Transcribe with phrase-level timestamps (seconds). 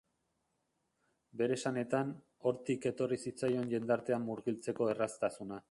[1.41, 2.15] Bere esanetan,
[2.51, 5.65] hortik etorri zitzaion jendartean murgiltzeko erraztasuna.